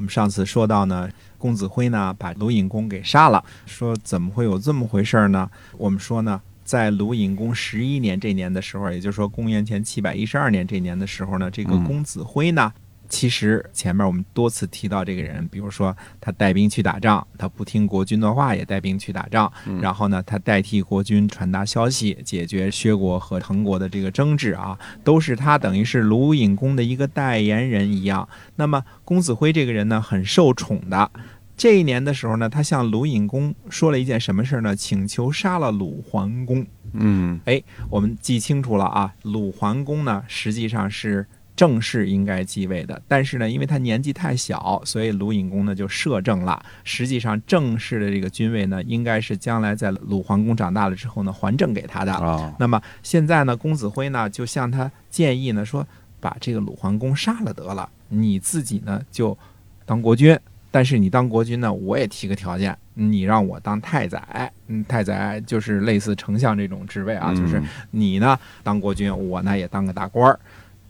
[0.00, 5.50] 我们上次说到呢，公子辉呢把鲁隐公给杀了，说怎么会有这么回事呢？
[5.76, 12.72] 我们说呢，在鲁隐公十一年这年的时候，也就是说公元前七百一十二年这年的时候呢，这个公子辉呢。
[13.10, 19.52] 其实前面我们多次提到这个人，比如说他带兵去打仗，他不听国君的话也带兵去打仗，
[19.82, 28.26] 然后呢，他代替国君传达消息，解决薛国和滕国的这个争执啊，都是他等于是鲁隐公的一个代言人一样。
[28.54, 31.10] 那么公子辉这个人呢，很受宠的。
[31.56, 34.74] 这一年的时候呢，他向鲁隐公说了一件什么事呢？
[34.76, 36.64] 请求杀了鲁桓公。
[36.92, 41.26] 嗯，哎，我们记清楚了啊，鲁桓公呢，实际上是。
[41.60, 46.64] 正式应该继位的，但是呢，因为他年纪太小，所以鲁隐公呢就摄政了。
[46.84, 52.14] 实际上，正式的这个君位呢，应该是将来在鲁桓公长大了之后呢，还政给他的。
[52.14, 55.86] 啊，那么现在呢，公子辉呢就向他建议呢，说
[56.18, 59.36] 把这个鲁桓公杀了得了，你自己呢就
[59.84, 60.34] 当国君。
[60.70, 64.50] 但是你当国君呢，我也提个条件，你让我当太宰。
[64.68, 70.40] 嗯，太宰就是类似丞相这种职位啊，就是你呢当国君，我呢也当个大官儿。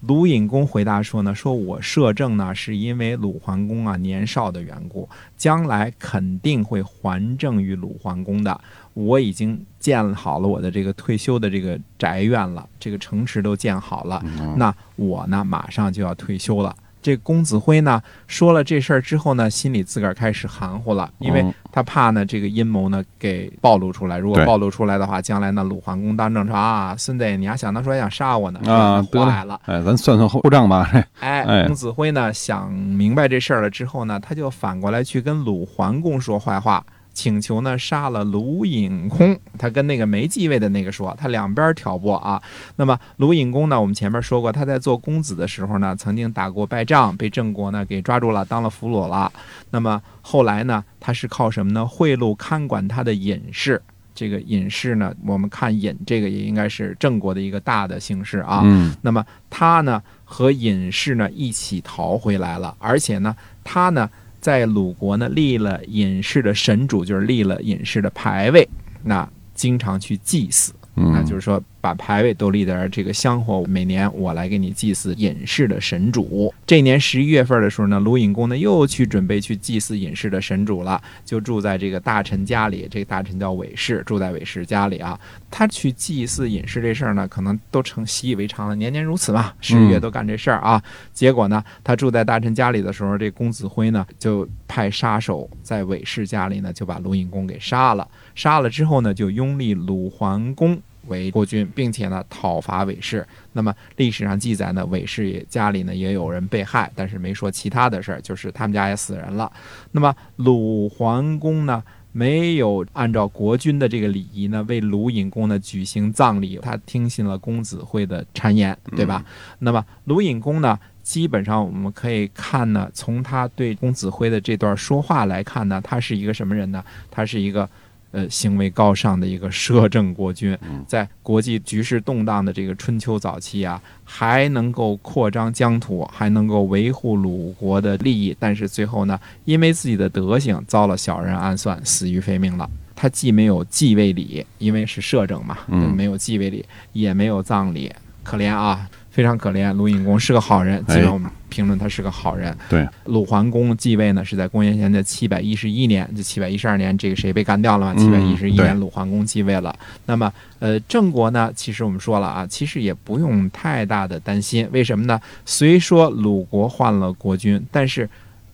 [0.01, 8.59] 鲁隐公回答说呢：“说我摄政呢，是因为鲁桓公啊年少的缘故，将来肯定会还政于鲁桓公的。
[8.95, 14.25] 我已经建好了我的这个退休的这个宅院了，这个城池都建好了。
[14.57, 24.19] 那我呢，马上就要退休了。”这公子辉呢说了这事儿之后呢，心里自个儿开始含糊了，因为他怕呢这个阴谋呢给暴露出来。
[24.19, 30.91] 如果暴露出来的话，将来呢鲁桓公当政朝啊，孙子你还想当初还想杀我呢啊，坏了，哎，咱算算后账吧。
[31.21, 36.85] 哎，公子辉呢想明白这事儿了之后呢，他就反过来去跟鲁桓公说坏话。
[37.21, 42.41] 请求呢杀了鲁隐公，他跟那个没继位的那个说，他两边挑拨啊。
[42.77, 49.31] 那么鲁隐公呢，我们前面说过，他在做公子的时候呢，曾经打过败仗，被郑国呢给抓住了，当了俘虏了。
[49.69, 51.87] 那么后来呢，他是靠什么呢？
[51.87, 53.83] 贿赂看管他的隐士。
[54.15, 58.63] 这个隐士呢，我们看隐这个也应该是郑国的一个大的姓氏啊。
[58.65, 58.97] 嗯。
[59.03, 64.09] 那么他呢和隐士呢一起逃回来了，而且呢他呢。
[64.41, 68.69] 在鲁国呢，立了隐士的神主，就是立了隐士的牌位，
[69.05, 70.73] 那经常去祭祀。
[70.95, 76.53] 那就是说，把牌位都立在这个香火，每年我来给你祭祀隐士的神主。
[76.67, 82.87] 这年十一月份的时候呢，鲁隐公呢又去准备去祭祀隐士的神主了，就住在这个大臣家里。
[82.91, 85.19] 这个大臣叫韦氏，住在韦氏家里啊。
[85.51, 90.83] 他去祭祀隐士这事儿呢，可能都成习以为常了，年年如此嘛，十月都干这事儿啊。
[91.15, 98.07] 结果呢，他住在大臣家里的时候，这公子辉呢就派杀手在韦氏家里呢就把鲁隐公给杀了。
[98.35, 100.81] 杀了之后呢，就拥立鲁桓公。
[101.11, 103.27] 为国君，并且呢讨伐韦氏。
[103.53, 109.53] 那么历史上记载呢，韦氏也家里呢也有人被害，但是没说其他的事儿，就是他们家也死人了。
[109.91, 111.83] 那么鲁桓公呢
[112.13, 119.23] 没有按照国君的这个礼仪呢为鲁隐公呢举行葬礼，他听信了公子会的谗言，对吧？
[119.59, 126.83] 那么鲁隐公呢，基本上我们可以看呢，从他对公子辉的这段说话来看呢，他是一个什么人呢？
[127.11, 127.69] 他是一个。
[128.13, 130.57] 呃，行为高尚的一个摄政国君，
[130.87, 142.69] 在国际局势动荡的这个春秋早期啊，还能够扩张疆土，还能够维护鲁国的利益，但是最后呢，因为自己的德行遭了小人暗算，死于非命了。
[142.97, 147.91] 他既没有继位礼，因为是摄政嘛，没有继位礼，也没有葬礼，
[148.23, 148.91] 可怜啊。
[149.11, 152.57] 非常可怜，鲁隐公是个好人，基本我们评论他是个好人。
[152.69, 157.95] 对，鲁桓公继位呢是在公元前的七百一十一年，这七百一十二年，这个谁被干掉了嘛？
[158.01, 159.75] 七百一十一年，鲁桓公继位了。
[160.07, 165.21] 那么，呃，郑国呢，其实我们说了啊，其实也不用太大的担心，为什么呢？
[165.45, 168.09] 虽说鲁国换了国君，但是。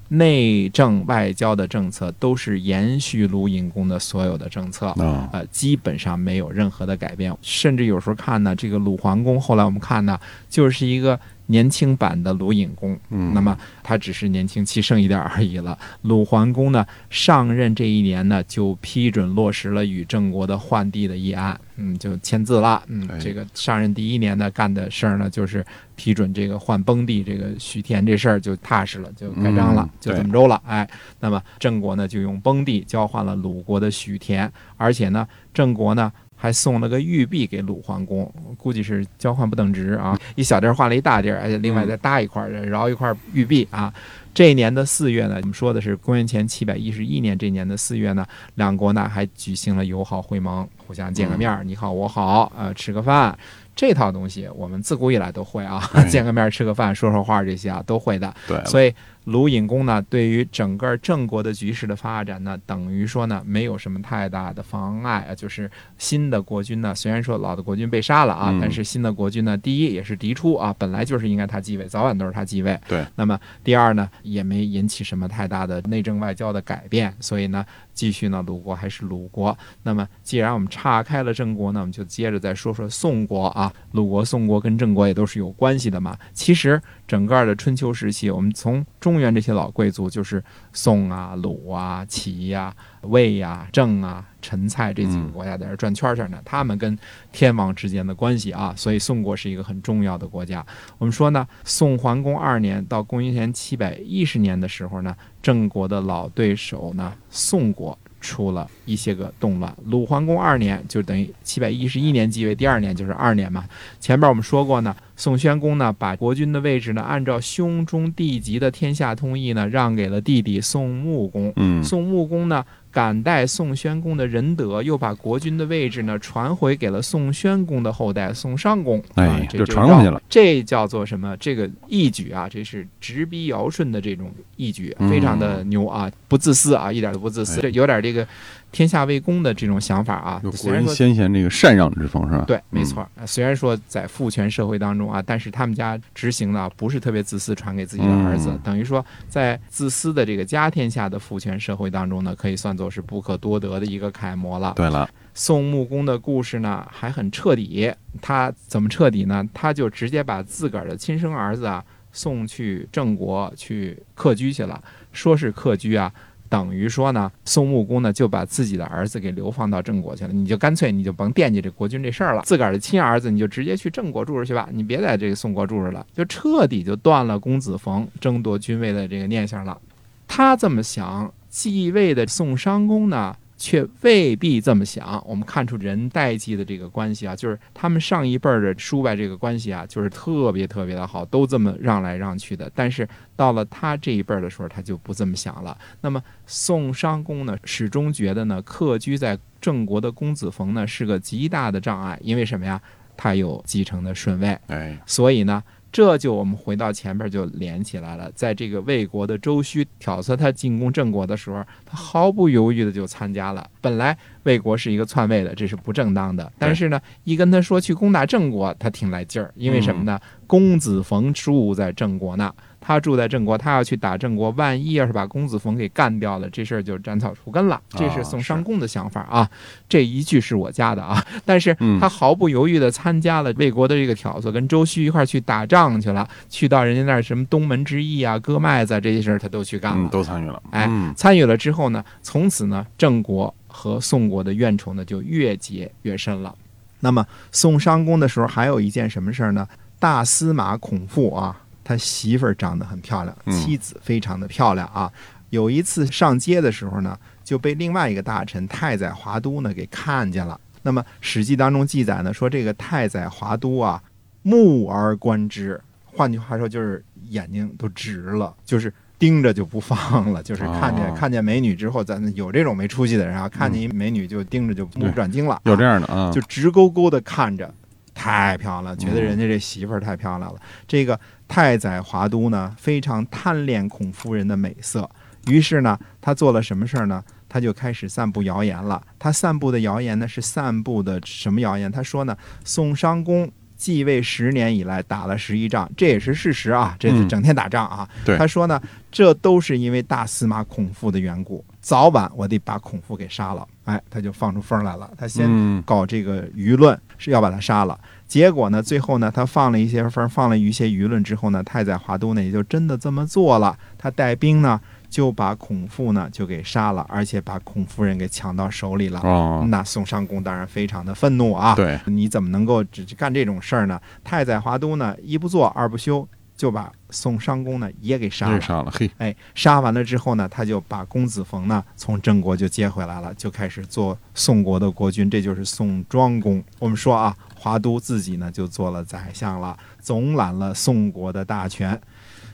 [0.08, 4.88] 内政外交的政策都是延续鲁隐公的所有的政策，
[5.32, 7.36] 呃，基本上没有任何的改变。
[7.42, 10.18] 甚至有时候看呢，这个鲁桓公后来我们看呢，
[10.48, 12.98] 就是一个年轻版的鲁隐公。
[13.10, 15.78] 嗯，那么他只是年轻气盛一点而已了。
[16.02, 22.82] 鲁桓公呢上任这一年呢，就批准落实了与郑国的换地的议案，嗯，就签字了。
[22.88, 25.64] 嗯哎，这个上任第一年呢干的事儿呢，就是
[25.94, 30.60] 批准这个换崩地，这个许田这事儿就踏实了，就盖章了嗯，就对这么着了。
[30.66, 30.88] 哎，
[31.20, 36.12] 那么郑国呢就用崩地交换了鲁国的许田，而且呢郑国呢。
[36.36, 40.16] 还送了个玉璧给鲁桓公，估计是交换不等值啊！
[40.34, 43.92] 一小地儿换了一大地儿，而且另外再搭一块儿，饶一块玉璧啊！
[44.34, 53.36] 这一年的四月呢，我们说的是公元前七百一十一年这年的四月呢，两国呢还举行了友好会盟，互相见个面儿，你好我好，呃，吃个饭。
[53.74, 58.34] 这套东西我们自古以来都会啊，哎 见个面儿吃个饭说说话这些啊都会的。
[58.46, 58.94] 对，所以
[59.26, 65.34] 鲁隐公呢，对于整个郑国的局势的发展呢，等于说呢，没有什么太大的妨碍啊。
[65.34, 65.68] 就是
[65.98, 72.78] 新的国君呢，虽然说老的国君被杀了啊，嗯但是新的国君呢，第一也是嫡出啊，本来就是应该他继位，早晚都是他继位。
[72.86, 73.04] 对。
[73.16, 79.58] 那么第二呢，也没引起什么太大的内政外交的改变，所以呢，继续呢，鲁国还是鲁国。
[79.82, 83.72] 那么既然我们岔开了郑国呢，我们就接着再说说宋国啊。
[83.90, 86.16] 鲁国、宋国跟郑国也都是有关系的嘛。
[86.32, 90.42] 其实整个的春秋时期，我们从中原这些老贵族，就是
[90.72, 96.96] 宋啊、鲁啊、齐呀、魏呀、郑啊、陈蔡这几个国家在这转圈圈呢，他们跟
[97.32, 100.64] 天王之间的关系啊，所以宋国是一个很重要的国家。
[100.98, 107.98] 我们说呢，宋桓公二年到公元前七百一十年的时候呢，郑国的老对手呢，宋国。
[108.18, 113.64] 出了一些个动乱，鲁桓公二年就等于七百一十一年继位，第二年就是二年嘛。
[114.00, 121.52] 前边我们说过呢，宋宣公呢把国君的位置呢按照兄终弟及的天下通义呢让给了弟弟宋穆公。
[121.54, 122.64] 嗯，宋穆公呢
[122.96, 129.02] 感戴宋宣公的仁德，又把国君的位置呢传回给了宋宣公的后代宋商公。
[129.16, 130.22] 哎啊、这就传过去了。
[130.30, 131.36] 这叫做什么？
[131.36, 138.26] 这个义举啊，这是直逼尧舜的这种义举，嗯非常的牛啊，不自私啊，一点都不自私，哎这有点这个
[138.72, 140.50] 天下为公的这种想法啊有。
[140.50, 142.44] 国人先贤这个禅让之风是吧？
[142.46, 143.02] 对，没嗯错。
[143.14, 154.72] 啊虽然说在父权社会当中啊，但是他们家执行的啊不是特别自私，传给自己的儿子，嗯等于说在自私的这个家天下的父权社会当中呢，可以算作是不可多得的一个楷模了。
[154.76, 159.48] 对了，宋穆公的故事呢还很彻底，他怎么彻底呢？
[159.54, 161.82] 他就直接把自个儿的亲生儿子啊
[162.12, 164.82] 送去郑国去客居去了，
[165.12, 166.12] 说是客居啊。
[166.56, 179.78] 等于说呢，宋穆公呢就把自己的儿子给流放到郑国去了，你就干脆你就甭惦记这国君这事儿了，自个儿的亲儿子你就直接去郑国住着去吧，你别在这个宋国住着了，就彻底就断了公子冯争夺君位的这个念想了。
[180.26, 185.22] 他这么想，继位的宋商公呢，却未必这么想。
[185.26, 192.70] 我们看出人代际的这个关系啊，就是他们上一辈儿的叔伯这个关系啊，就是特别特别的好，都这么让来让去的。
[192.74, 195.76] 但是到了他这一辈儿的时候，他就不这么想了。
[196.00, 202.80] 那么宋商公呢，始终觉得呢，客居在郑国的公子冯呢是个极大的障碍，因为什么呀？
[203.18, 204.58] 他有继承的顺位。
[204.66, 205.64] 哎，所以呢，
[205.96, 208.30] 这就我们回到前边就连起来了。
[208.34, 213.66] 在这个魏国的周须挑唆他进攻郑国的时候，他毫不犹豫的就参加了。
[213.80, 216.52] 本来魏国是一个篡位的，这是不正当的。
[216.58, 220.20] 但是呢，一跟他说去攻打郑国，他挺来劲儿，因为什么呢？
[220.46, 222.52] 公子冯住在郑国呢。
[222.86, 227.80] 他住在郑国，他要去打郑国，万一要是把公子冯给干掉了，这事儿就斩草除根了。
[227.90, 229.50] 这是宋商公的想法啊。
[229.88, 240.10] 这一句是我加的啊，但是嗯他毫不犹豫地参加了魏国的这个挑唆，跟周须一块儿去打仗去了，去到人家那儿什么东门之役啊、割麦子啊这些事儿他都去干嗯，了。
[240.10, 240.62] 都参与了。
[240.70, 246.54] 哎嗯参与了之后呢，从此呢，郑国和宋国的怨仇呢就越结越深了。
[247.00, 249.66] 那么宋商公的时候，还有一件什么事儿呢？
[249.98, 255.10] 大司马孔父啊，他媳妇儿长得很漂亮，嗯妻子非常的漂亮啊。
[255.50, 260.60] 有一次上街的时候呢，就被另外一个大臣太宰华都呢给看见了。
[260.82, 264.02] 那么《史记》当中记载呢，说这个太宰华都啊，
[264.42, 277.72] 目而观之，换句话说就是眼睛都直了，就是盯着就不放了，就是看见、哦看见美女之后，咱有这种没出息的人啊，看见一美女就盯着就目不转睛了，有这样的啊，就直勾勾的看着，
[278.14, 280.60] 太漂亮，觉得人家这媳妇儿太漂亮了。
[280.86, 285.08] 这个太宰华都呢，非常贪恋孔夫人的美色，
[285.46, 287.22] 于是呢，他做了什么事儿呢？
[287.48, 289.00] 他就开始散布谣言了。
[289.18, 291.90] 他散布的谣言呢，是散布的什么谣言？
[291.90, 293.50] 他说呢，宋商公。
[293.78, 298.08] 继位十年以来打了十一仗，这也是事实啊，这嗯整天打仗啊。
[298.24, 298.80] 对他说呢，
[299.12, 301.62] 这都是因为大司马孔父的缘故。
[301.86, 303.64] 早晚我得把孔父给杀了。
[303.84, 305.08] 哎，他就放出风来了。
[305.16, 307.96] 他先嗯搞这个舆论是要把他杀了。
[308.26, 313.78] 结果呢，最后呢，他放了一些风，放了一些舆论之后呢，太宰华都呢也就真的这么做了。
[313.96, 319.20] 他带兵呢就把孔父呢就给杀了，而且把孔夫人给抢到手里了。
[319.20, 321.76] 哦，那宋襄公当然非常的愤怒啊！
[321.76, 324.00] 对，你怎么能够只干这种事儿呢？
[324.24, 328.60] 太宰华都呢一不做二不休，就把宋襄公呢也给杀了。
[328.60, 336.62] 杀了，嘿，哎，杀完了之后呢，他就把公子冯呢从郑国就接回来了，就开始做宋国的国君，这就是宋庄公。
[336.78, 342.00] 我们说啊，华都自己呢就做了宰相了，总揽了宋国的大权。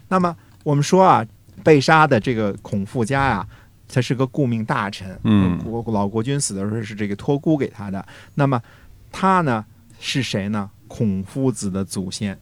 [0.09, 1.25] 那么我们说啊，
[1.63, 3.47] 被杀的这个孔父家呀、
[3.89, 8.05] 他是个顾命大臣，嗯国老国君死的时候是这个托孤给他的。
[8.35, 8.61] 那么
[9.11, 9.65] 他呢
[10.01, 10.69] 是谁呢？
[10.89, 12.39] 孔夫子的祖先，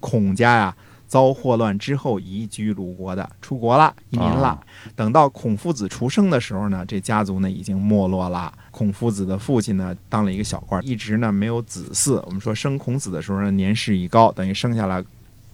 [0.00, 4.48] 孔家呀、遭祸乱之后移居鲁国的，出国了，移民了。
[4.48, 4.62] 啊
[4.94, 8.52] 等到孔夫子出生的时候呢，这家族呢已经没落了。
[8.70, 12.22] 孔夫子的父亲呢当了一个小官，一直呢没有子嗣。
[12.24, 15.04] 我们说生孔子的时候呢年事已高，等于生下来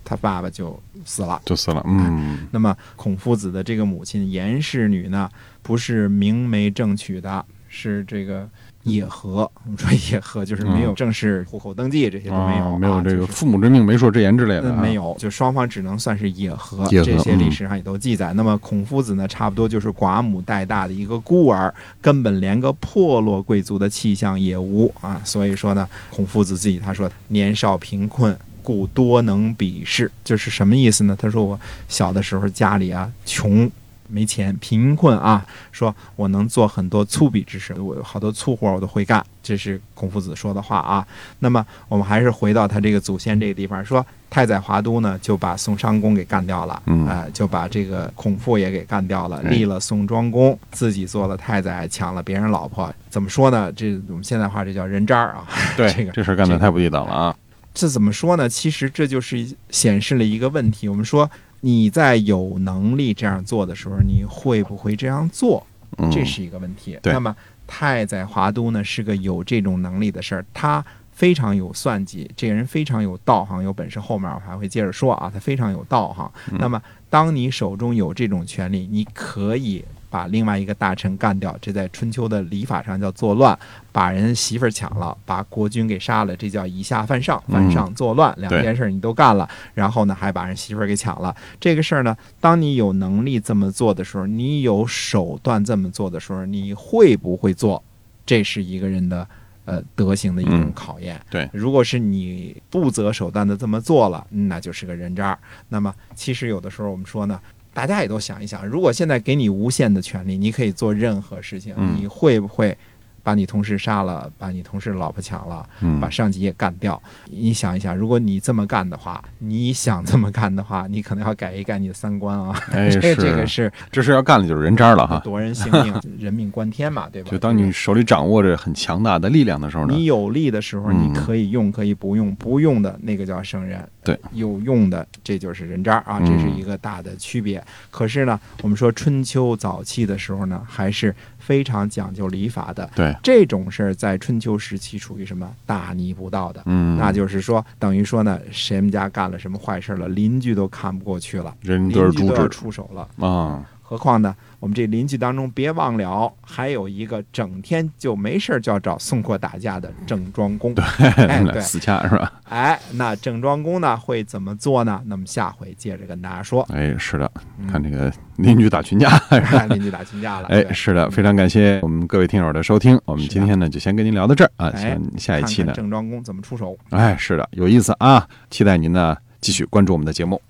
[0.04, 1.40] 他爸爸就死了。
[1.44, 5.28] 就死了，嗯，那么孔夫子的这个母亲颜氏女呢，
[5.62, 8.48] 不是明媒正娶的，是这个
[8.84, 9.50] 野合。
[9.64, 18.32] 我们说野合就是没有正式户口登记，这些都没有，啊没有啊这个父母之命，媒妁之言之类的没有，就双方只能算是野合，这些历嗯史上也都记载。
[18.32, 25.20] 那么孔夫子呢，差不多就是寡母带大的一个孤儿，根本连个破落贵族的气象也无啊。
[25.24, 28.36] 所以说呢，孔夫子自己他说年少贫困。
[28.64, 31.16] 故多能鄙视，就是什么意思呢？
[31.20, 31.58] 他说我
[31.88, 33.68] 小的时候家里啊穷，
[34.12, 41.06] 没钱，贫困啊，说我能做很多粗鄙之事，我有好多粗活我都会干，这是孔夫子说的话啊。
[41.38, 53.72] 那么我们还是回到他这个祖先这个地方，说太宰华都呢就把宋襄公给干掉了，啊呃，就把这个孔父也给干掉了，哎立了宋庄公，自己做了太宰，抢了别人老婆，怎么说呢？
[53.72, 55.46] 这我们现在话这叫人渣啊。
[55.76, 57.36] 对，这个这事儿干的太不地道了啊，
[57.72, 58.48] 这怎么说呢？
[58.48, 60.88] 其实这就是显示了一个问题。
[60.88, 61.30] 我们说
[61.62, 65.66] 你在有能力这样做的时候，你会不会这样做？
[65.98, 66.98] 嗯，这是一个问题。
[67.02, 67.34] 对那么
[67.66, 74.00] 太宰华都呢是个有这种能力的事儿，他非常有算计，这个人非常有道行、有本事。
[74.00, 76.30] 后面我还会接着说啊，他非常有道行。
[76.50, 83.58] 嗯那么当你手中有这种权利，你可以把另外一个大臣干掉，这在春秋的礼法上叫作乱，
[83.90, 91.34] 把人媳妇儿抢了，把国君给杀了，这叫以下犯上，犯上作乱，两件事儿你都干了，然后呢还把人媳妇儿给抢了。
[91.58, 97.82] 这个事儿呢，当你有能力这么做的时候，你有手段这么做的时候，你会不会做？
[98.26, 99.26] 这是一个人的
[99.64, 101.18] 呃德行的一种嗯考验。
[101.30, 105.38] 对如果是你不择手段的这么做了，嗯那就是个人渣。
[105.70, 107.40] 那么其实有的时候我们说呢。
[107.74, 111.96] 大家也都想一想，如果现在给你无限的权利，你可以做任何事情，嗯。
[111.98, 112.76] 你会不会
[113.22, 117.00] 把你同事杀了，把你同事老婆抢了，嗯把上级也干掉？
[117.30, 122.54] 你想一想，如果你这么干的话，你想这么干的话，你可能要改一改你的三观啊。
[122.72, 125.20] 哎这是 这个是这事要干了就是人渣了哈。
[125.24, 127.30] 夺人性命， 人命关天嘛，对吧？
[127.30, 137.62] 就当你手里掌握着很强大的力量的时候呢，你有力的时候，嗯你可以用，可以不用，不用的那个叫圣人，对，有用的这就是人渣啊，嗯这是一个大的区别。
[137.90, 142.88] 可是呢，我们说春秋早期的时候呢，还是非常讲究礼法的。
[142.94, 146.62] 对，这种事儿在春秋时期属于什么大逆不道的？
[146.66, 153.26] 嗯，那就是说，等于说呢，谁们家干了什么坏事了，邻居都看不过去了，人邻都是都要出手了。
[153.26, 160.74] 啊，何况呢，我们这邻居当中，别忘了还有一个整天就没事儿就要找宋国打架的郑庄公。
[160.98, 162.32] 哎， 对，死掐是吧？
[162.48, 165.02] 哎，那郑庄公呢会怎么做呢？
[165.06, 166.62] 那么下回接着跟大家说。
[166.72, 169.10] 哎，是的，嗯看这个邻居打群架。
[169.68, 170.48] 邻居打群架了。
[170.52, 172.98] 哎，是的，非常感谢我们各位听友的收听。
[173.04, 176.78] 我们今天呢就先跟您聊到这儿啊，哎下下一期呢看看，郑庄公怎么出手。
[176.90, 180.40] 哎，是的，有意思啊，期待您呢继续关注我们的节目。